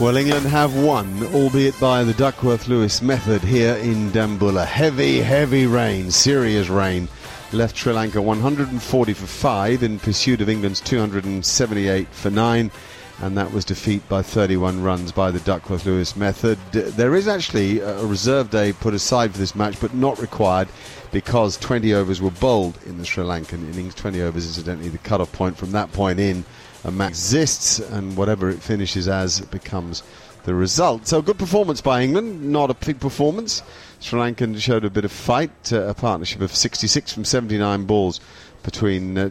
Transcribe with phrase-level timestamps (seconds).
[0.00, 4.66] Well, England have won, albeit by the Duckworth Lewis method here in Dambulla.
[4.66, 7.08] Heavy, heavy rain, serious rain,
[7.52, 12.72] left Sri Lanka 140 for 5 in pursuit of England's 278 for 9
[13.22, 16.58] and that was defeat by 31 runs by the Duckworth Lewis method.
[16.72, 20.68] There is actually a reserve day put aside for this match, but not required
[21.12, 23.94] because 20 overs were bowled in the Sri Lankan innings.
[23.94, 26.44] 20 overs, incidentally, the cut-off point from that point in
[26.84, 30.02] a match exists, and whatever it finishes as becomes
[30.44, 31.06] the result.
[31.06, 33.62] So, good performance by England, not a big performance.
[34.00, 38.20] Sri Lankan showed a bit of fight, uh, a partnership of 66 from 79 balls
[38.62, 39.30] between uh,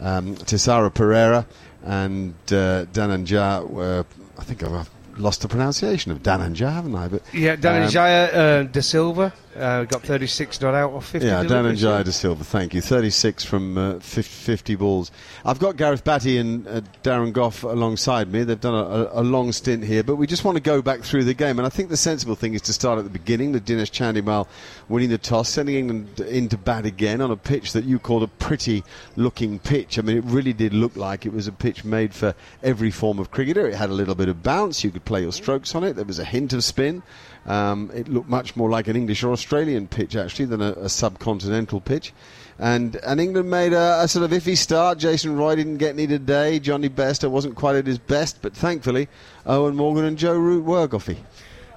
[0.00, 1.44] um, Thisara Perera
[1.82, 3.68] and uh, Dhananjaya.
[3.68, 4.06] Were,
[4.38, 7.08] I think I've lost the pronunciation of Dhananjaya, haven't I?
[7.08, 11.26] But yeah, Dhananjaya um, uh, De Silva uh, got 36 not out of 50.
[11.26, 12.80] Yeah, Dhananjaya De Silva, thank you.
[12.80, 15.10] 36 from uh, 50, 50, balls.
[15.44, 18.44] I've got Gareth Batty and uh, Darren Gough alongside me.
[18.44, 21.24] They've done a, a, long stint here, but we just want to go back through
[21.24, 21.58] the game.
[21.58, 24.46] And I think the sensible thing is to start at the beginning with Dinesh Chandimal
[24.88, 28.28] winning the toss, sending England into bat again on a pitch that you called a
[28.28, 28.84] pretty
[29.16, 29.98] looking pitch.
[29.98, 33.18] I mean, it really did look like it was a pitch made for every form
[33.18, 33.66] of cricketer.
[33.66, 34.84] It had a little bit of bounce.
[34.84, 35.94] You could play your strokes on it.
[35.94, 37.02] There was a hint of spin.
[37.48, 40.84] Um, it looked much more like an English or Australian pitch actually than a, a
[40.84, 42.12] subcontinental pitch.
[42.58, 44.98] And and England made a, a, sort of iffy start.
[44.98, 46.58] Jason Roy didn't get any today.
[46.58, 49.08] Jonny Bairstow wasn't quite at his best, but thankfully
[49.46, 51.16] Eoin Morgan and Joe Root were Goughy.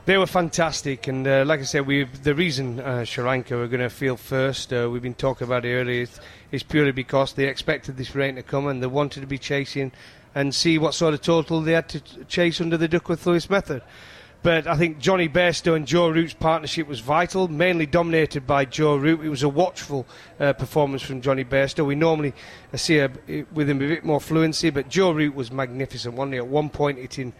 [0.03, 3.67] They were fantastic, and uh, like I said, we the reason uh, Sri Lanka were
[3.67, 6.19] going to field first, uh, we've been talking about it earlier, is,
[6.51, 9.91] is purely because they expected this rain to come and they wanted to be chasing
[10.33, 13.83] and see what sort of total they had to chase under the Duckworth Lewis method.
[14.43, 18.95] But I think Jonny Bairstow and Joe Root's partnership was vital, mainly dominated by Joe
[18.95, 19.23] Root.
[19.23, 20.07] It was a watchful
[20.39, 21.85] uh, performance from Jonny Bairstow.
[21.85, 22.33] We normally
[22.73, 23.11] uh, see a,
[23.53, 26.37] with him a bit more fluency, but Joe Root was magnificent, he?
[26.37, 27.33] At one point, hitting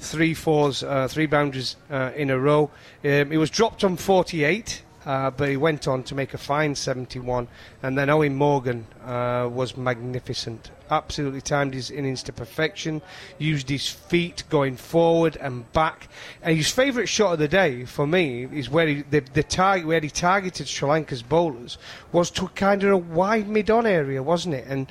[0.00, 2.70] three fours, uh, three boundaries uh, in a row.
[3.04, 4.82] Um, it was dropped on 48.
[5.08, 7.48] Uh, but he went on to make a fine 71,
[7.82, 13.02] and then Eoin Morgan uh, was magnificent absolutely timed his innings to perfection,
[13.38, 16.08] used his feet going forward and back.
[16.42, 19.86] And his favourite shot of the day for me is where he, the, the target
[19.86, 21.78] where he targeted Sri Lanka's bowlers
[22.12, 24.66] was to kind of a wide mid-on area, wasn't it?
[24.68, 24.90] And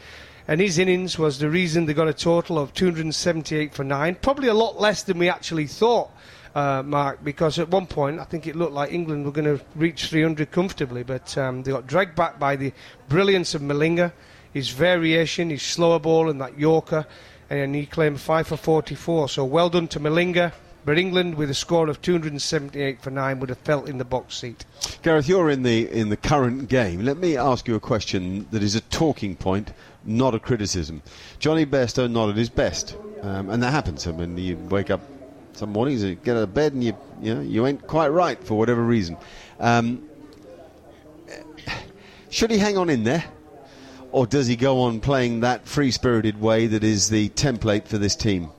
[0.50, 4.48] and his innings was the reason they got a total of 278 for nine, probably
[4.48, 6.10] a lot less than we actually thought.
[6.58, 9.64] Uh, Mark, because at one point I think it looked like England were going to
[9.76, 12.74] reach 300 comfortably, but um, they got dragged back by the
[13.08, 14.12] brilliance of Malinga
[14.58, 17.06] his variation, his slower ball, and that Yorker,
[17.50, 19.30] and he claimed 5 for 44.
[19.30, 20.52] So well done to Malinga.
[20.84, 24.38] But England, with a score of 278 for nine, would have felt in the box
[24.38, 24.64] seat.
[25.02, 27.04] Gareth, you're in the in the current game.
[27.04, 29.74] Let me ask you a question that is a talking point,
[30.06, 31.02] not a criticism.
[31.40, 34.08] Jonny Bairstow not at his best, um, and that happens.
[34.08, 35.02] I mean, you wake up
[35.58, 38.42] some mornings, you get out of bed, and you you know you ain't quite right
[38.44, 39.18] for whatever reason.
[39.60, 40.08] Um,
[42.30, 43.24] should he hang on in there?
[44.12, 47.98] or does he go on playing that free spirited way that is the template for
[47.98, 48.50] this team?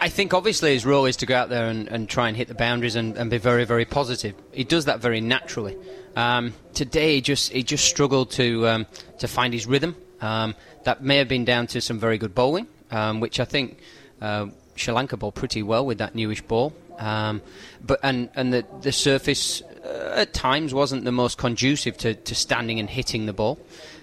[0.00, 2.48] I, think obviously his role is to go out there and, and try and hit
[2.48, 4.34] the boundaries and, and, be very, very positive.
[4.52, 5.76] He does that very naturally.
[6.16, 8.86] Um, today, he just he just struggled to um,
[9.18, 9.96] to find his rhythm.
[10.20, 13.78] Um, that may have been down to some very good bowling, um, which I think
[14.20, 16.74] uh, Sri Lanka bowled pretty well with that newish ball.
[16.98, 17.42] Um,
[17.84, 22.34] but and and the the surface uh, at times wasn't the most conducive to, to
[22.34, 23.58] standing and hitting the ball.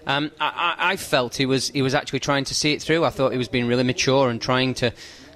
[0.05, 3.05] Um, I, I, felt he was he was actually trying to see it through.
[3.05, 4.91] I thought he was being really mature and trying to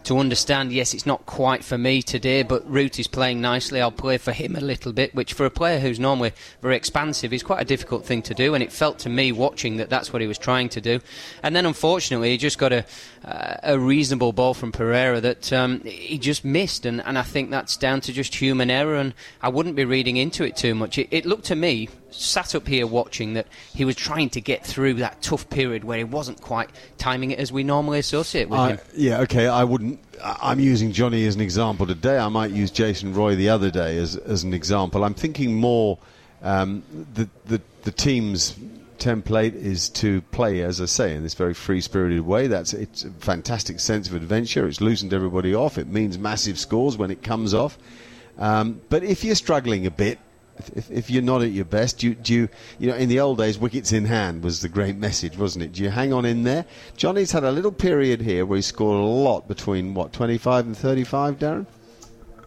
[0.06, 3.82] to understand, yes, it's not quite for me today, but Root is playing nicely.
[3.82, 6.32] I'll play for him a little bit, which for a player who's normally
[6.62, 8.54] very expansive is quite a difficult thing to do.
[8.54, 11.00] And it felt to me watching that that's what he was trying to do.
[11.44, 12.86] And then unfortunately, he just got a,
[13.26, 16.86] uh, a reasonable ball from Perera that um, he just missed.
[16.86, 18.96] And, and I think that's down to just human error.
[18.96, 20.98] And I wouldn't be reading into it too much.
[20.98, 21.90] It, it looked to me,
[22.22, 25.98] sat up here watching, that he was trying to get through that tough period where
[25.98, 28.80] he wasn't quite timing it as we normally associate with him.
[28.96, 32.18] Yeah, okay, I wouldn't I'm using Jonny as an example today.
[32.18, 35.04] I might use Jason Roy the other day as, as an example.
[35.04, 35.98] I'm thinking more
[36.42, 36.84] um,
[37.14, 38.56] the, the, the team's
[38.98, 42.48] template is to play, as I say, in this very free spirited way.
[42.48, 44.68] That's it's a fantastic sense of adventure.
[44.68, 45.78] It's loosened everybody off.
[45.78, 47.78] It means massive scores when it comes off.
[48.38, 50.20] Um, but if you're struggling a bit,
[50.76, 52.50] if, if, you're not at your best, do you, do you,
[52.80, 55.74] you know, in the old days, wickets in hand was the great message, wasn't it?
[55.74, 56.66] Do you hang on in there?
[56.98, 60.78] Jonny's had a little period here where he scored a lot between, what, 25 and
[60.78, 61.66] 35, Darren?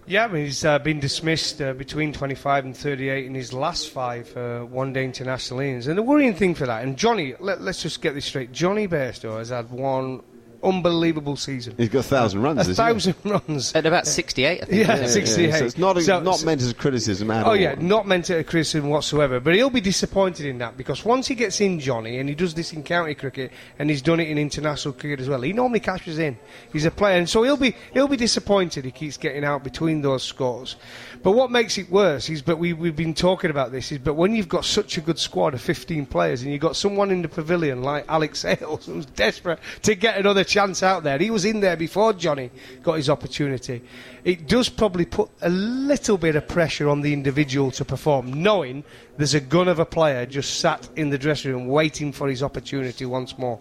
[0.06, 3.90] Yeah, I mean, he's uh, been dismissed uh, between 25 and 38 in his last
[3.90, 5.86] five uh, one day international innings.
[5.86, 8.88] And the worrying thing for that, and Jonny, let, us just get this straight Jonny
[8.88, 10.22] Bairstow has had one
[10.62, 11.74] unbelievable season.
[11.76, 12.68] He's got a thousand runs.
[12.68, 14.62] A thousand runs at about sixty-eight.
[14.62, 14.86] I think.
[14.86, 15.48] Yeah, yeah sixty-eight.
[15.50, 17.56] Yeah, so it's not a, so, not meant as a criticism at oh all.
[17.56, 19.40] yeah, not meant as a criticism whatsoever.
[19.40, 22.54] But he'll be disappointed in that because once he gets in, Jonny, and he does
[22.54, 25.40] this in county cricket, and he's done it in international cricket as well.
[25.42, 26.38] He normally cashes in.
[26.72, 28.84] He's a player, and so he'll be he'll be disappointed.
[28.84, 30.76] He keeps getting out between those scores.
[31.22, 34.14] But what makes it worse is, but we we've been talking about this is, but
[34.14, 37.22] when you've got such a good squad of 15 players, and you've got someone in
[37.22, 41.18] the pavilion like Alex Hales who's desperate to get another chance out there.
[41.18, 42.50] He was in there before Jonny
[42.82, 43.82] got his opportunity.
[44.24, 48.82] It does probably put a little bit of pressure on the individual to perform, knowing
[49.16, 52.42] there's a gun of a player just sat in the dressing room waiting for his
[52.42, 53.60] opportunity once more.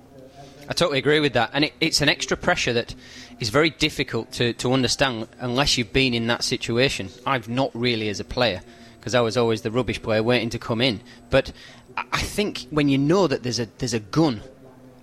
[0.70, 2.94] I totally agree with that, and it, it's an extra pressure that
[3.40, 7.10] is very difficult to, to understand unless you've been in that situation.
[7.26, 8.62] I've not really as a player
[9.00, 11.00] because I was always the rubbish player waiting to come in.
[11.30, 11.54] But
[12.12, 14.42] I think when you know that there's a there's a gun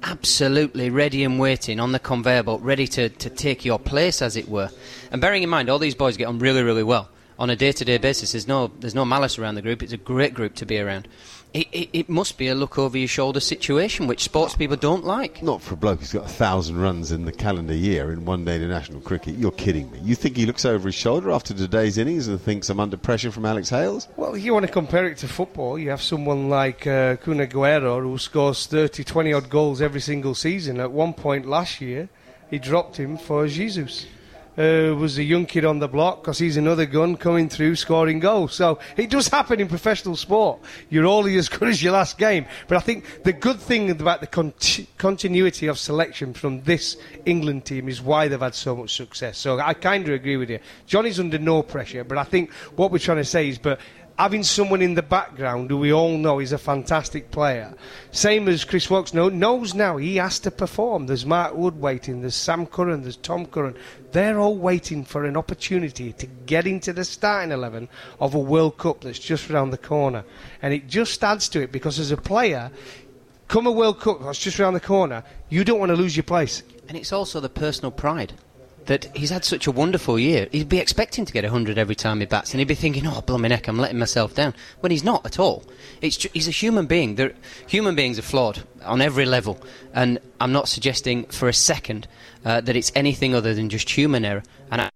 [0.04, 4.36] absolutely ready and waiting on the conveyor belt, ready to, to take your place, as
[4.36, 4.70] it were.
[5.10, 7.08] And bearing in mind, all these boys get on really, really well
[7.38, 8.32] on a day-to-day basis.
[8.32, 9.82] There's no there's no malice around the group.
[9.82, 11.08] It's a great group to be around
[11.54, 15.04] it, it, it, must be a look over your shoulder situation, which sports people don't
[15.04, 15.40] like.
[15.40, 18.44] Not for a bloke who's got a thousand runs in the calendar year in one
[18.44, 19.36] day international cricket.
[19.36, 20.00] You're kidding me.
[20.02, 23.30] You think he looks over his shoulder after today's innings and thinks I'm under pressure
[23.30, 24.08] from Alex Hales?
[24.16, 27.38] Well, if you want to compare it to football, you have someone like uh, Kun
[27.38, 30.80] Aguero who scores 30, 20 odd goals every single season.
[30.80, 32.08] At one point last year,
[32.50, 34.06] he dropped him for Jesus
[34.56, 38.20] uh, was a young kid on the block because he's another gun coming through scoring
[38.20, 38.54] goals.
[38.54, 40.60] So it does happen in professional sport.
[40.90, 42.46] You're only as good as your last game.
[42.68, 46.96] But I think the good thing about the conti- continuity of selection from this
[47.26, 49.38] England team is why they've had so much success.
[49.38, 50.60] So I kind of agree with you.
[50.86, 53.80] Jonny's under no pressure, but I think what we're trying to say is, but
[54.19, 57.75] having someone in the background who we all know is a fantastic player,
[58.12, 61.06] same as Chris Woakes knows now he has to perform.
[61.06, 63.77] There's Mark Wood waiting, there's Sam Curran, there's Tom Curran.
[64.12, 67.88] They're all waiting for an opportunity to get into the starting 11
[68.20, 70.24] of a World Cup that's just around the corner.
[70.62, 72.70] And it just adds to it because as a player,
[73.48, 76.24] come a World Cup that's just around the corner, you don't want to lose your
[76.24, 76.62] place.
[76.88, 78.34] And it's also the personal pride
[78.86, 80.48] that he's had such a wonderful year.
[80.53, 83.20] He'd be expecting to get 100 every time he bats, and he'd be thinking, oh,
[83.22, 84.55] blooming heck, I'm letting myself down.
[84.81, 85.64] When he's not at all.
[86.00, 87.14] It's ju- he's a human being.
[87.14, 87.32] They're,
[87.67, 89.58] human beings are flawed on every level,
[89.93, 92.06] and I'm not suggesting for a second
[92.44, 94.43] uh, that it's anything other than just human error.
[94.70, 94.91] And I,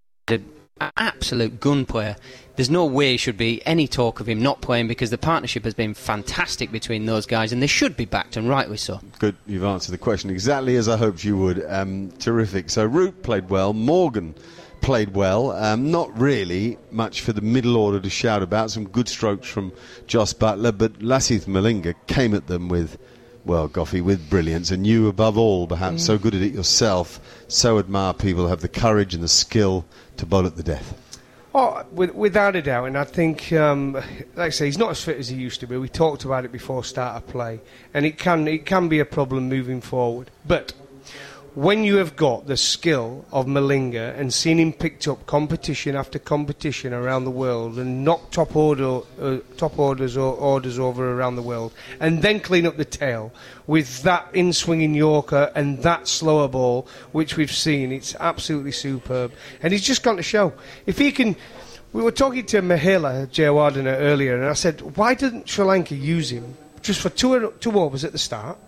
[0.97, 2.16] absolute gun player.
[2.56, 5.64] There's no way there should be any talk of him not playing because the partnership
[5.64, 9.00] has been fantastic between those guys, and they should be backed, and rightly so.
[9.18, 11.64] Good, you've answered the question exactly as I hoped you would.
[11.68, 12.70] Um, terrific.
[12.70, 13.73] So Root played well.
[13.73, 14.35] Morgan
[14.80, 15.52] played well.
[15.52, 18.70] Um, not really much for the middle order to shout about.
[18.70, 19.73] Some good strokes from
[20.06, 22.99] Jos Buttler, but Lasith Malinga came at them with
[23.44, 26.06] well, Goughy, with brilliance, and you above all, perhaps, mm.
[26.06, 27.18] so good at it yourself,
[27.49, 29.87] so admire people who have the courage and the skill
[30.18, 30.94] to bowl at the death.
[31.54, 34.04] Oh, with, without a doubt, and I think, um, like
[34.37, 35.76] I say, he's not as fit as he used to be.
[35.78, 37.60] We talked about it before start of play,
[37.94, 40.30] and it can it can be a problem moving forward.
[40.46, 40.75] But
[41.55, 46.19] when you have got the skill of Malinga and seen him picked up competition after
[46.19, 51.37] competition around the world and knock top order, uh, top orders or orders over around
[51.37, 53.33] the world, and then clean up the tail
[53.67, 59.33] with that in swinging Yorker and that slower ball, which we've seen, it's absolutely superb.
[59.62, 60.52] And he's just gone to show
[60.87, 61.35] if he can.
[61.93, 66.31] We were talking to Mahela Jayawardene earlier, and I said, why didn't Sri Lanka use
[66.31, 68.59] him just for two, two overs at the start?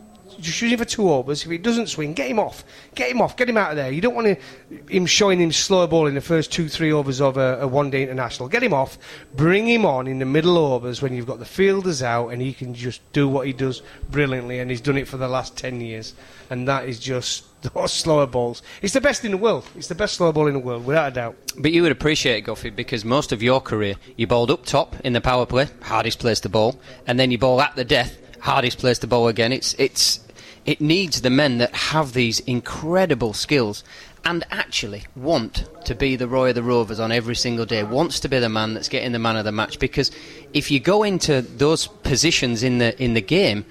[0.41, 1.45] Just use him for two overs.
[1.45, 2.65] If he doesn't swing, get him off.
[2.95, 3.37] Get him off.
[3.37, 3.91] Get him out of there.
[3.91, 7.21] You don't want to, him showing him slow ball in the first two, three overs
[7.21, 8.49] of a, a one day international.
[8.49, 8.99] Get him off.
[9.35, 12.53] Bring him on in the middle overs when you've got the fielders out and he
[12.53, 14.59] can just do what he does brilliantly.
[14.59, 16.15] And he's done it for the last 10 years.
[16.51, 17.45] And that is just
[17.75, 18.63] those slower balls.
[18.83, 19.67] It's the best in the world.
[19.77, 21.37] It's the best slower ball in the world, without a doubt.
[21.59, 24.97] But you would appreciate it, Goughy, because most of your career you bowled up top
[25.05, 28.19] in the power play, hardest place to bowl, and then you bowl at the death,
[28.41, 29.53] hardest place to bowl again.
[29.53, 30.21] It's it's
[30.67, 33.83] it needs the men that have these incredible skills
[34.25, 38.21] and actually want to be the Roy of the Rovers on every single day, wants
[38.21, 39.79] to be the man that's getting the man of the match.
[39.79, 40.11] Because
[40.53, 43.65] if you go into those positions in the in the game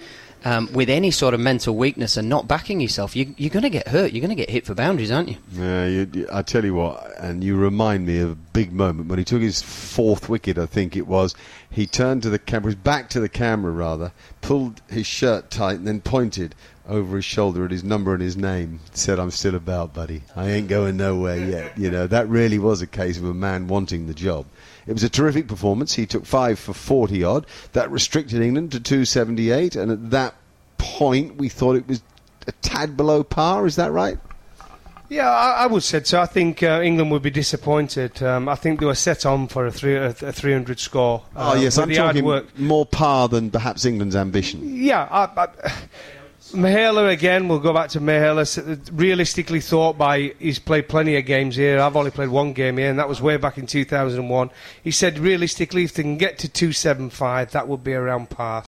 [0.46, 3.69] um, with any sort of mental weakness and not backing yourself, you, are going to
[3.69, 4.12] get hurt.
[4.12, 5.38] You're going to get hit for boundaries, aren't you?
[5.51, 9.19] Yeah, you, I tell you what, and you remind me of a big moment when
[9.19, 10.58] he took his fourth wicket.
[10.58, 11.36] I think it was.
[11.69, 15.88] He turned to the camera, back to the camera rather, pulled his shirt tight, and
[15.88, 16.55] then pointed
[16.89, 18.79] over his shoulder at his number and his name.
[18.93, 20.24] Said, "I'm still about, buddy.
[20.36, 23.67] I ain't going nowhere yet." You know, that really was a case of a man
[23.67, 24.46] wanting the job.
[24.88, 25.93] It was a terrific performance.
[25.93, 27.46] He took five for 40 odd.
[27.74, 30.36] That restricted England to 278, and at that
[30.77, 32.01] point, we thought it was
[32.48, 33.67] a tad below par.
[33.67, 34.17] Is that right?
[35.10, 36.22] Yeah, I, I would say so.
[36.22, 38.22] I think uh, England would be disappointed.
[38.22, 41.24] Um, I think they were set on for a, three, a, a 300 score.
[41.36, 44.62] oh, yes, um, I'm talking more par than perhaps England's ambition.
[44.63, 45.48] Yeah, I, I,
[46.51, 48.89] Mahela again, we'll go back to Mahela.
[48.91, 51.79] Realistically thought by, he's played plenty of games here.
[51.79, 54.50] I've only played one game here, and that was way back in 2001.
[54.84, 58.63] He said realistically, if they can get to 275, that would be around par.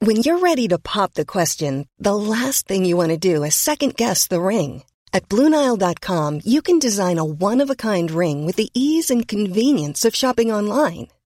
[0.00, 3.54] When you're ready to pop the question, the last thing you want to do is
[3.54, 4.82] second guess the ring.
[5.12, 9.28] At Bluenile.com, you can design a one of a kind ring with the ease and
[9.28, 11.08] convenience of shopping online.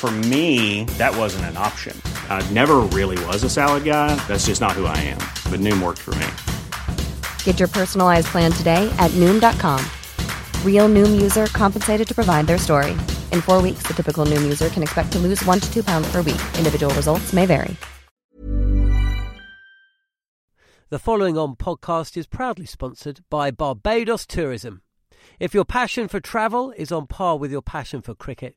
[0.00, 1.94] For me, that wasn't an option.
[2.30, 4.14] I never really was a salad guy.
[4.26, 5.18] That's just not who I am.
[5.52, 6.26] But Noom worked for me.
[7.44, 9.84] Get your personalized plan today at Noom.com.
[10.64, 12.92] Real Noom user compensated to provide their story.
[13.30, 16.10] In four weeks, the typical Noom user can expect to lose one to two pounds
[16.10, 16.40] per week.
[16.56, 17.76] Individual results may vary.
[20.88, 24.80] The following on podcast is proudly sponsored by Barbados Tourism.
[25.38, 28.56] If your passion for travel is on par with your passion for cricket,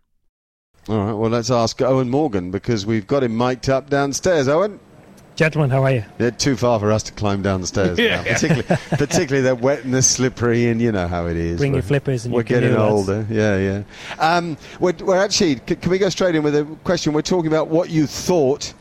[0.89, 4.47] All right, well, let's ask Eoin Morgan because we've got him mic'd up downstairs.
[4.47, 4.79] Eoin?
[5.35, 6.05] Gentlemen, how are you?
[6.17, 8.17] They're too far for us to climb down the stairs yeah.
[8.17, 8.23] now.
[8.23, 11.59] Particularly, particularly they're wet and they're slippery, and you know how it is.
[11.59, 13.27] Bring we're, your flippers and We're getting older.
[13.29, 13.83] Yeah, yeah.
[14.17, 17.13] Um, we're, we're, actually, can we go straight in with a question?
[17.13, 18.73] We're talking about what you thought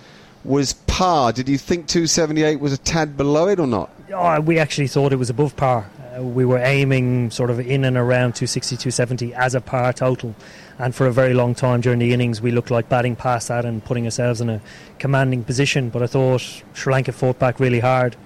[0.43, 1.35] was par.
[1.35, 3.91] Did you think 278 was a tad below it or not?
[4.13, 5.89] Oh, we actually thought it was above par.
[6.17, 10.35] Uh, we were aiming sort of in and around 260, 270 as a par total.
[10.79, 13.65] And for a very long time during the innings, we looked like batting past that
[13.65, 14.61] and putting ourselves in a
[14.99, 15.91] commanding position.
[15.91, 16.41] But I thought
[16.73, 18.17] Sri Lanka fought back really hard.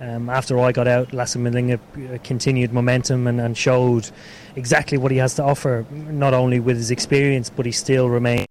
[0.00, 1.78] Um, after I got out, Lasse Malinga
[2.14, 4.10] uh, continued momentum and, and showed
[4.56, 8.46] exactly what he has to offer, not only with his experience, but he still remains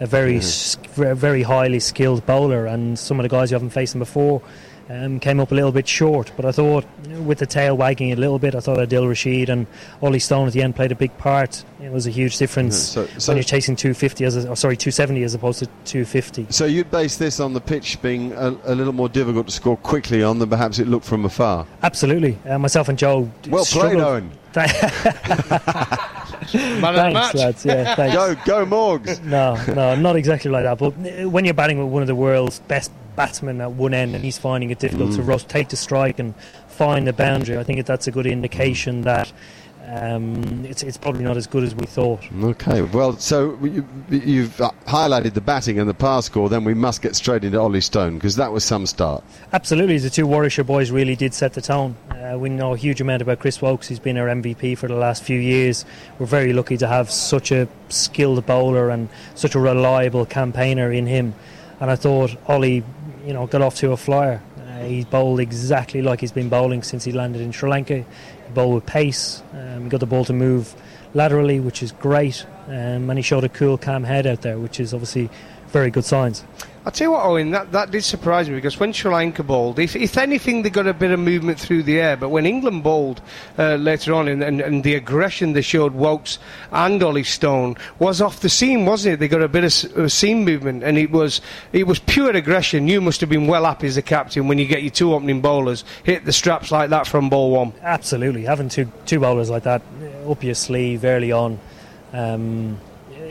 [0.00, 1.14] a, very, Mm-hmm.
[1.14, 2.66] very highly skilled bowler.
[2.66, 4.42] And some of the guys you haven't faced him before
[4.90, 6.30] um, came up a little bit short.
[6.36, 6.84] But I thought,
[7.24, 9.66] with the tail wagging a little bit, I thought Adil Rashid and
[10.02, 11.64] Olly Stone at the end played a big part.
[11.82, 14.76] It was a huge difference So- so- when you're chasing 250 as a, or sorry
[14.76, 16.46] 270 as opposed to 250.
[16.50, 19.76] So you'd base this on the pitch being a, a little more difficult to score
[19.76, 21.66] quickly on than perhaps it looked from afar.
[21.82, 23.30] Absolutely, uh, myself and Joe.
[23.48, 24.02] Well played, struggled.
[24.02, 24.30] Eoin.
[26.54, 27.34] Man of the Thanks, match.
[27.34, 27.64] lads.
[27.64, 28.14] Yeah, thanks.
[28.14, 29.22] Go, go, Morgs.
[29.24, 30.78] No, no, not exactly like that.
[30.78, 34.14] But uh, when you're batting with one of the world's best batsmen at one end,
[34.14, 36.34] and he's finding it difficult to rotate the strike and
[36.68, 39.32] find the boundary, I think that's a good indication that
[39.86, 42.20] um, it's it's probably not as good as we thought.
[42.42, 44.56] Okay, well, so you, you've
[44.86, 48.14] highlighted the batting and the pass score, then we must get straight into Olly Stone
[48.14, 49.22] because that was some start.
[49.52, 51.96] Absolutely, the two Warwickshire boys really did set the tone.
[52.10, 53.86] Uh, we know a huge amount about Chris Woakes.
[53.86, 55.84] He's been our MVP for the last few years.
[56.18, 61.06] We're very lucky to have such a skilled bowler and such a reliable campaigner in
[61.06, 61.34] him.
[61.80, 62.84] And I thought Olly,
[63.24, 64.42] you know, got off to a flyer.
[64.58, 67.98] Uh, he bowled exactly like he's been bowling since he landed in Sri Lanka.
[67.98, 69.42] He bowled with pace.
[69.52, 70.74] Um, he got the ball to move
[71.14, 72.46] laterally, which is great.
[72.66, 75.30] Um, and he showed a cool, calm head out there, which is obviously
[75.68, 76.44] very good signs.
[76.86, 79.78] I'll tell you what, Eoin, that, that did surprise me because when Sri Lanka bowled,
[79.78, 82.14] if, if anything, they got a bit of movement through the air.
[82.14, 83.22] But when England bowled
[83.58, 86.38] uh, later on, and, and, and the aggression they showed Woakes
[86.72, 89.16] and Olly Stone was off the seam, wasn't it?
[89.16, 91.40] They got a bit of of seam movement, and it was
[91.72, 92.86] it was pure aggression.
[92.86, 95.40] You must have been well happy as a captain when you get your two opening
[95.40, 97.72] bowlers hit the straps like that from ball one.
[97.80, 101.58] Absolutely, having two two bowlers like that uh, up your sleeve early on
[102.12, 102.78] um,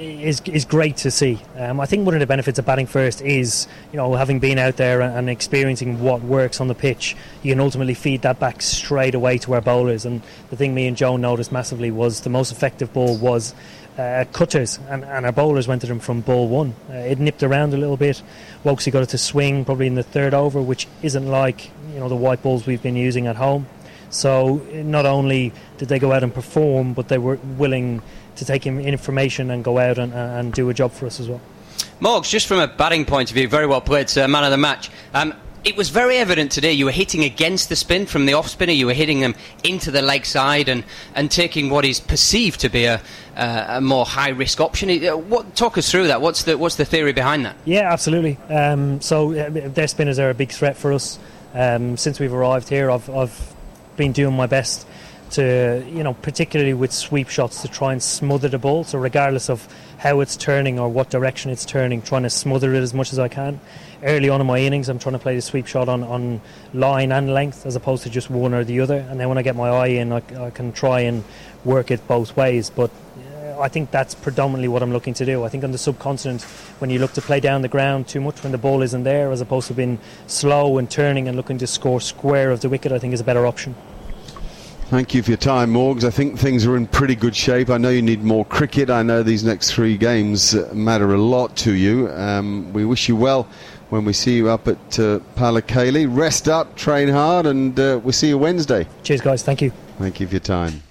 [0.04, 1.40] is is great to see.
[1.58, 4.60] Um, I think one of the benefits of batting first is you know having been
[4.60, 8.40] out there and, and experiencing what works on the pitch, you can ultimately feed that
[8.40, 10.06] back straight away to our bowlers.
[10.06, 13.54] And the thing me and Joe noticed massively was the most effective ball was.
[13.96, 16.74] Uh, cutters and, and our bowlers went to them from ball one.
[16.90, 18.24] Uh, it nipped around a little bit.
[18.64, 22.10] Woakesy got it to swing probably in the third over, which isn't like you know
[22.10, 23.68] the white balls we've been using at home.
[24.14, 28.02] So not only did they go out and perform, but they were willing
[28.36, 31.30] to take in information and go out and, and do a job for us as
[31.30, 31.42] well.
[32.00, 34.58] Morgs, just from a batting point of view, very well played, sir, man of the
[34.58, 34.90] match.
[35.14, 38.50] Um, it was very evident today you were hitting against the spin from the off
[38.50, 40.84] spinner, you were hitting them into the leg side and,
[41.16, 43.02] and taking what is perceived to be a,
[43.38, 44.90] uh, a more high risk option.
[44.90, 46.20] Uh, What, talk us through that.
[46.20, 47.56] What's the, what's the theory behind that?
[47.64, 48.38] Yeah, absolutely.
[48.50, 51.18] Um, so uh, their spinners are a big threat for us.
[51.54, 53.54] Um, since we've arrived here, I've, I've
[53.96, 54.88] been doing my best
[55.32, 58.84] to, you know, particularly with sweep shots, to try and smother the ball.
[58.84, 62.82] So regardless of how it's turning or what direction it's turning, trying to smother it
[62.82, 63.60] as much as I can.
[64.04, 66.42] Early on in my innings, I'm trying to play the sweep shot on, on
[66.74, 68.98] line and length as opposed to just one or the other.
[68.98, 71.24] And then when I get my eye in, I, I can try and
[71.64, 72.70] work it both ways.
[72.70, 72.92] But
[73.60, 75.44] I think that's predominantly what I'm looking to do.
[75.44, 76.44] I think on the subcontinent,
[76.80, 79.32] when you look to play down the ground too much when the ball isn't there,
[79.32, 82.92] as opposed to being slow and turning and looking to score square of the wicket,
[82.92, 83.76] I think is a better option.
[84.90, 86.04] Thank you for your time, Morgs.
[86.04, 87.70] I think things are in pretty good shape.
[87.70, 88.90] I know you need more cricket.
[88.92, 92.10] I know these next three games matter a lot to you.
[92.12, 93.48] Um, we wish you well
[93.90, 96.16] when we see you up at uh, Pallekele.
[96.16, 98.88] Rest up, train hard, and uh, we'll see you Wednesday.
[99.02, 99.42] Cheers, guys.
[99.42, 99.72] Thank you.
[99.98, 100.84] Thank you for your time.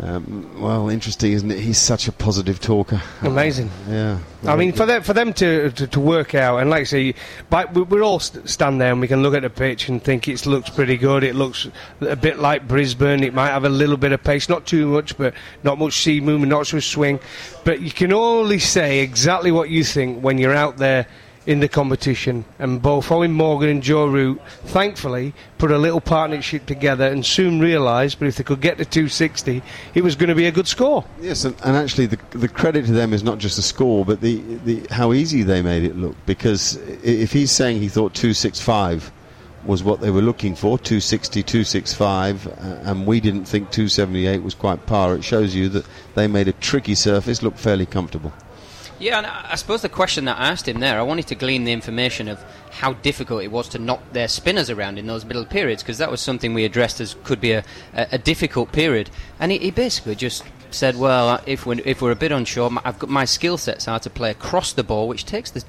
[0.00, 1.60] Um, well, interesting, isn't it?
[1.60, 3.00] He's such a positive talker.
[3.22, 3.70] Amazing.
[3.88, 4.18] Yeah.
[4.44, 7.14] I mean, for them, for them to, to, to work out, and like I say,
[7.48, 10.26] but we- we're all stand there and we can look at the pitch and think
[10.26, 11.22] it looks pretty good.
[11.22, 11.68] It looks
[12.00, 13.22] a bit like Brisbane.
[13.22, 16.20] It might have a little bit of pace, not too much, but not much sea
[16.20, 17.20] movement, not much swing.
[17.64, 21.06] But you can only say exactly what you think when you're out there
[21.46, 22.44] in the competition.
[22.58, 27.60] And both Eoin Morgan and Joe Root, thankfully, put a little partnership together and soon
[27.60, 29.62] realised, that if they could get to 260,
[29.94, 31.04] it was going to be a good score.
[31.20, 34.20] Yes, and, and actually, the, the credit to them is not just the score, but
[34.20, 36.16] the, the how easy they made it look.
[36.26, 39.12] Because if he's saying he thought 265
[39.64, 42.50] was what they were looking for, 260, 265, uh,
[42.84, 46.52] and we didn't think 278 was quite par, it shows you that they made a
[46.52, 48.32] tricky surface look fairly comfortable.
[49.00, 51.64] Yeah, and I suppose the question that I asked him there, I wanted to glean
[51.64, 55.44] the information of how difficult it was to knock their spinners around in those middle
[55.44, 59.10] periods, because that was something we addressed as could be a, a, a difficult period.
[59.40, 62.70] And he, he basically just said, well, uh, if we're, if we're a bit unsure,
[62.70, 65.64] my, I've got my skill sets are to play across the ball, which takes the,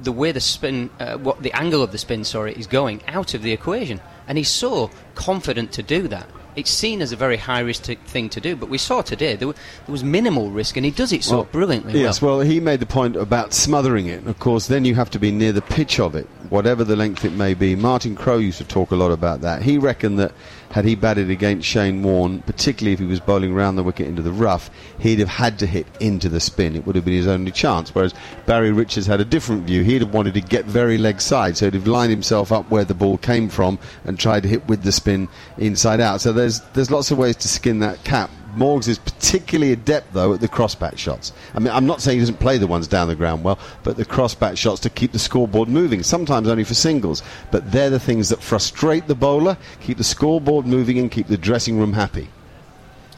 [0.00, 3.34] the way the spin, uh, what the angle of the spin, sorry, is going out
[3.34, 4.00] of the equation.
[4.28, 6.26] And he's so confident to do that.
[6.54, 8.54] it's seen as a very high risk thing to do.
[8.54, 11.36] But we saw today there, w- there was minimal risk, and he does it so
[11.36, 12.36] Well, brilliantly Yes, well.
[12.36, 14.26] well, he made the point about smothering it.
[14.26, 17.24] Of course, then you have to be near the pitch of it, whatever the length
[17.24, 17.74] it may be.
[17.74, 19.62] Martin Crowe used to talk a lot about that.
[19.62, 20.32] He reckoned that
[20.72, 24.22] had he batted against Shane Warne, particularly if he was bowling round the wicket into
[24.22, 26.76] the rough, he'd have had to hit into the spin.
[26.76, 27.94] It would have been his only chance.
[27.94, 28.12] Whereas
[28.46, 29.84] Barry Richards had a different view.
[29.84, 32.84] He'd have wanted to get very leg side, so he'd have lined himself up where
[32.84, 36.20] the ball came from and tried to hit with the spin inside out.
[36.20, 38.30] So there's there's lots of ways to skin that cap.
[38.56, 41.32] Morgs is particularly adept, though, at the crossbat shots.
[41.54, 43.96] I mean, I'm not saying he doesn't play the ones down the ground well, but
[43.96, 47.22] the crossbat shots to keep the scoreboard moving, sometimes only for singles.
[47.50, 51.38] But they're the things that frustrate the bowler, keep the scoreboard moving, and keep the
[51.38, 52.28] dressing room happy.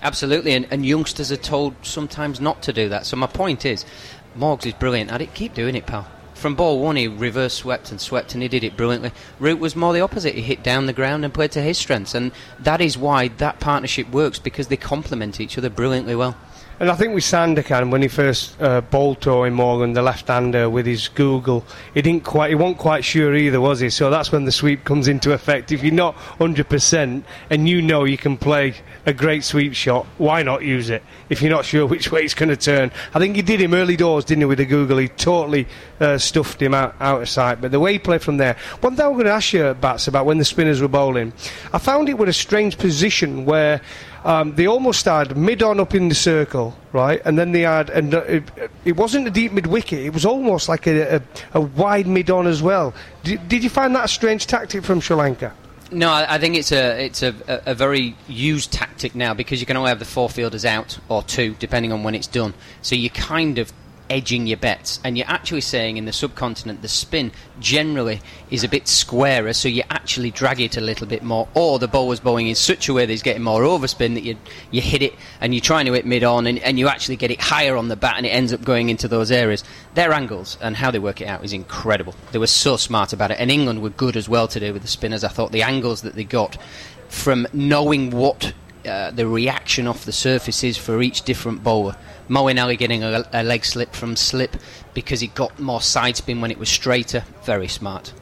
[0.03, 3.05] Absolutely, and, and youngsters are told sometimes not to do that.
[3.05, 3.85] So my point is,
[4.39, 5.35] Morgs is brilliant at it.
[5.35, 6.07] Keep doing it, pal.
[6.35, 9.13] From ball one, he reverse swept and swept, and he did it brilliantly.
[9.39, 10.35] Root was more the opposite.
[10.35, 13.61] He hit down the ground and played to his strengths, and that is why that
[13.61, 16.37] partnership works because they complement each other brilliantly well.
[16.81, 20.69] And I think with Sandakan, when he first uh, bowled to Eoin Morgan, the left-hander
[20.69, 21.63] with his googly,
[21.95, 23.91] he didn't quite, he wasn't quite sure either, was he?
[23.91, 25.71] So that's when the sweep comes into effect.
[25.71, 28.75] If you're not 100% and you know you can play
[29.07, 31.05] a great sweep shot, why not use it?
[31.29, 33.73] If you're not sure which way it's going to turn, I think he did him
[33.73, 35.05] early doors, didn't he, with the googly?
[35.05, 35.69] He totally
[36.01, 37.61] uh, stuffed him out, out of sight.
[37.61, 40.09] But the way he played from there, one thing I'm going to ask you, Bats,
[40.09, 41.33] about when the spinners were bowling,
[41.73, 43.81] I found it with a strange position where.
[44.25, 47.21] Um, they almost had mid on up in the circle, right?
[47.27, 48.43] And then they had, and uh, it,
[48.85, 52.31] it wasn't a deep mid wicket, it was almost like a, a, a wide mid
[52.31, 52.95] on as well.
[53.23, 55.53] Did, did you find that a strange tactic from Sri Lanka?
[55.93, 59.61] No, I I think it's a it's a, a, a very used tactic now because
[59.61, 62.55] you can only have the four fielders out or two depending on when it's done.
[62.81, 63.73] So you kind of
[64.11, 68.69] edging your bets, and you're actually saying in the subcontinent the spin generally is a
[68.69, 72.49] bit squarer, so you actually drag it a little bit more, or the bowler's bowling
[72.49, 74.37] in such a way that he's getting more overspin that you
[74.71, 77.31] you hit it and you're trying to hit mid on, and, and you actually get
[77.31, 79.65] it higher on the bat, and it ends up going into those areas.
[79.95, 82.15] Their angles and how they work it out is incredible.
[82.33, 84.89] They were so smart about it, and England were good as well today with the
[84.89, 85.25] spinners.
[85.25, 86.59] I thought the angles that they got
[87.09, 88.53] from knowing what
[88.85, 91.97] uh, the reaction off the surface is for each different bowler.
[92.29, 94.57] Moeen Ali getting a, a leg slip from slip
[94.95, 97.25] because he got more side spin when it was straighter.
[97.45, 98.13] Very smart.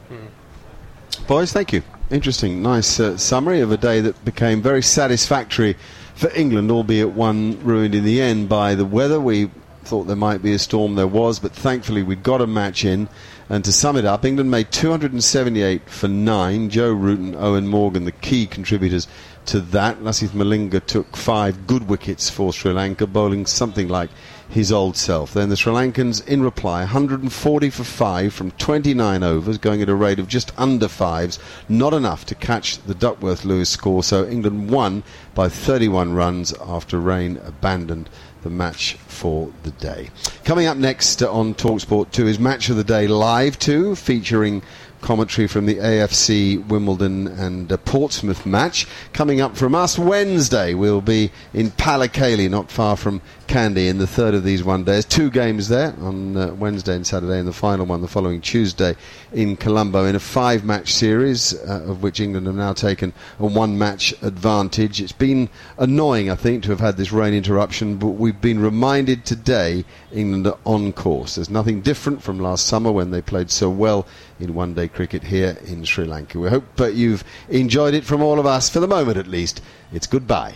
[1.27, 1.83] Boys, thank you.
[2.11, 5.77] Interesting, nice uh, summary of a day that became very satisfactory
[6.15, 9.21] for England, albeit one ruined in the end by the weather.
[9.21, 9.51] We
[9.85, 13.09] thought there might be a storm, there was, but thankfully we got a match in.
[13.49, 16.71] And to sum it up, England made 278 for nine.
[16.71, 19.07] Joe Root and Eoin Morgan, the key contributors
[19.47, 20.01] to that.
[20.01, 24.11] Lasith Malinga took five good wickets for Sri Lanka, bowling something like
[24.49, 25.33] his old self.
[25.33, 29.95] Then the Sri Lankans, in reply, 140 for five from 29 overs, going at a
[29.95, 31.39] rate of just under fives.
[31.69, 35.03] Not enough to catch the Duckworth Lewis score, so England won
[35.35, 38.11] by 31 runs after Rain abandoned
[38.43, 40.11] the match for the day.
[40.45, 44.63] Coming up next on Talksport 2 is Match of the Day Live 2, featuring
[45.03, 48.87] commentary from the AFC Wimbledon and uh, Portsmouth match.
[49.13, 53.21] Coming up from us Wednesday, we'll be in Pallekele, not far from
[53.53, 55.05] Kandy, in the third of these one days.
[55.05, 58.97] Two games there on uh, Wednesday and Saturday, and the final one the following Tuesday
[59.31, 63.45] in Colombo in a five match series, uh, of which England have now taken a
[63.45, 65.03] one match advantage.
[65.03, 69.27] It's been annoying, I think, to have had this rain interruption, but we've been reminded
[69.27, 71.35] today England are on course.
[71.35, 74.07] There's nothing different from last summer when they played so well
[74.41, 76.39] in one day cricket here in Sri Lanka.
[76.39, 79.61] We hope that you've enjoyed it from all of us, for the moment at least.
[79.93, 80.55] It's goodbye.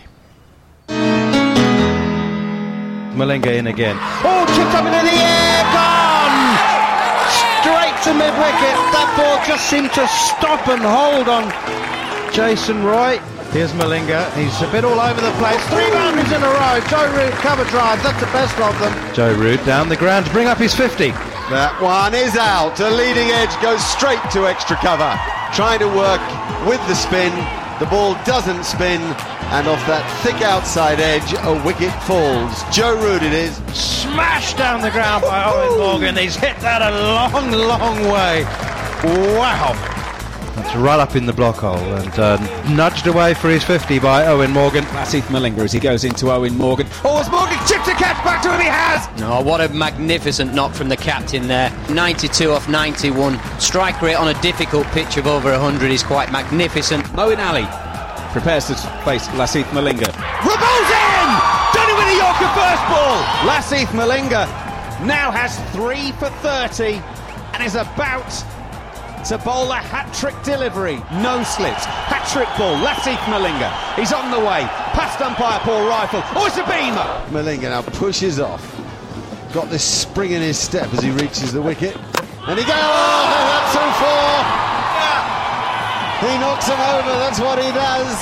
[3.17, 3.97] Malinga in again.
[4.21, 6.37] Oh, chipped up into the air, gone!
[7.65, 8.75] Straight to mid wicket.
[8.93, 11.49] That ball just seemed to stop and hold on
[12.31, 13.17] Jason Roy.
[13.49, 14.29] Here's Malinga.
[14.37, 15.57] He's a bit all over the place.
[15.73, 16.77] Three boundaries in a row.
[16.93, 18.03] Joe Root cover drive.
[18.03, 18.93] That's the best of them.
[19.15, 21.09] Joe Root down the ground to bring up his 50.
[21.49, 22.79] That one is out.
[22.79, 25.09] A leading edge goes straight to extra cover.
[25.55, 26.21] Trying to work
[26.69, 27.33] with the spin.
[27.79, 29.01] The ball doesn't spin.
[29.49, 32.63] And off that thick outside edge, a wicket falls.
[32.75, 33.55] Joe Root it is.
[33.73, 36.17] Smashed down the ground by Eoin Morgan.
[36.17, 38.43] He's hit that a long, long way.
[39.37, 39.71] Wow.
[40.57, 42.37] That's right up in the block hole and uh,
[42.73, 44.83] nudged away for his 50 by Eoin Morgan.
[44.85, 46.85] Lasith Malinga as he goes into Eoin Morgan.
[47.05, 48.59] Oh, has Morgan chipped a catch back to him?
[48.59, 49.07] He has!
[49.17, 51.71] No, what a magnificent knock from the captain there.
[51.89, 53.39] 92 off 91.
[53.61, 57.05] Strike rate on a difficult pitch of over 100 is quite magnificent.
[57.05, 57.86] Moeen Ali
[58.37, 60.05] prepares to face Lasith Malinga.
[60.05, 61.29] The ball's in!
[61.73, 63.17] Done it with a Yorker first ball!
[63.49, 64.45] Lasith Malinga
[65.07, 67.01] now has three for 30
[67.53, 68.29] and is about
[69.25, 71.01] to bowl a hat trick delivery.
[71.23, 71.85] No slips.
[71.85, 73.73] Hat Hat-trick ball, Lasith Malinga.
[73.95, 74.61] He's on the way.
[74.93, 76.21] Past umpire Paul Reiffel.
[76.35, 77.09] Oh, it's a beamer.
[77.33, 78.61] Malinga now pushes off.
[79.51, 81.95] Got this spring in his step as he reaches the wicket.
[82.45, 84.76] And he goes, oh, that's all four.
[86.19, 88.17] He knocks him over, that's what he does.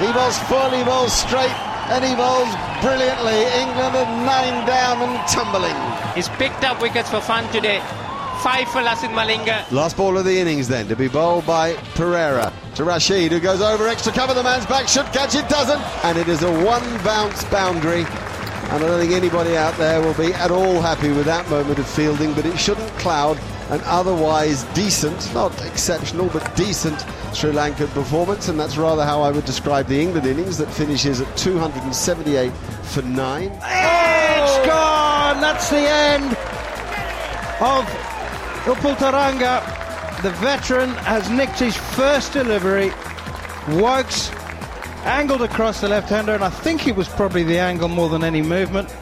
[0.00, 1.52] He bowls full, he bowls straight,
[1.92, 2.48] and he bowls
[2.80, 3.44] brilliantly.
[3.60, 5.76] England are nine down and tumbling.
[6.14, 7.80] He's picked up wickets for fun today.
[8.42, 9.70] Five for Lasith Malinga.
[9.70, 13.60] Last ball of the innings then to be bowled by Perera to Rashid who goes
[13.60, 16.84] over extra cover the man's back should catch it doesn't and it is a one
[17.02, 21.24] bounce boundary and I don't think anybody out there will be at all happy with
[21.24, 23.38] that moment of fielding but it shouldn't cloud
[23.70, 29.30] an otherwise decent not exceptional but decent Sri Lankan performance and that's rather how I
[29.30, 35.40] would describe the England innings that finishes at 278 for 9 It's gone!
[35.40, 36.36] That's the end
[37.60, 37.84] of
[38.66, 39.62] Upul Tharanga.
[40.22, 42.90] The veteran has nicked his first delivery.
[43.68, 44.30] Woakes
[45.04, 48.42] angled across the left-hander, and I think it was probably the angle more than any
[48.42, 48.94] movement.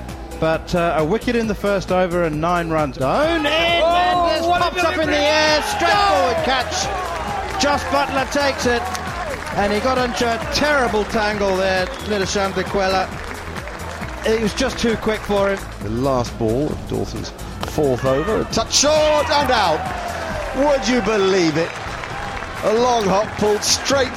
[0.45, 2.99] But uh, a wicket in the first over and nine runs.
[2.99, 7.63] Down in, and this pops up in the air, straight forward catch.
[7.63, 8.83] Jos Buttler takes it,
[9.57, 13.09] and he got into a terrible tangle there, Niroshan Dickwella.
[14.27, 15.59] It was just too quick for him.
[15.81, 17.31] the last ball of Dawson's
[17.73, 19.81] fourth over a touch short and out
[20.59, 21.71] would you believe it
[22.65, 24.13] a long hop pulled straight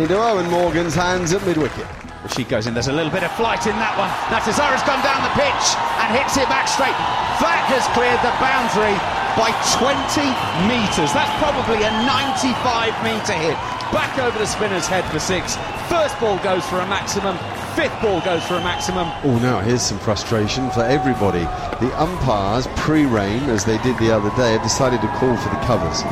[0.00, 1.86] into Eoin Morgan's hands at mid-wicket
[2.34, 2.74] She goes in.
[2.74, 4.10] There's a little bit of flight in that one.
[4.32, 5.64] Natazara's gone down the pitch
[6.02, 6.96] and hits it back straight.
[7.38, 8.96] That has cleared the boundary
[9.38, 10.26] by 20
[10.66, 11.12] metres.
[11.12, 13.56] That's probably a 95 metre hit.
[13.92, 15.56] Back over the spinner's head for six.
[15.88, 17.38] First ball goes for a maximum.
[17.76, 19.06] Fifth ball goes for a maximum.
[19.22, 21.44] Oh, now here's some frustration for everybody.
[21.84, 25.60] The umpires, pre-rain, as they did the other day, have decided to call for the
[25.66, 26.02] covers.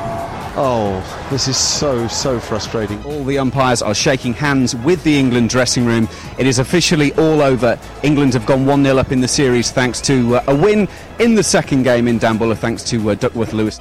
[0.56, 3.02] Oh, this is so, so frustrating.
[3.04, 6.08] All the umpires are shaking hands with the England dressing room.
[6.38, 7.76] It is officially all over.
[8.04, 10.86] England have gone 1 0 up in the series thanks to uh, a win
[11.18, 13.80] in the second game in Dambulla, thanks to uh, Duckworth Lewis.